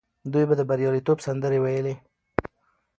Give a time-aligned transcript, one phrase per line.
[0.31, 1.95] دوی به د بریالیتوب سندرې ویلې.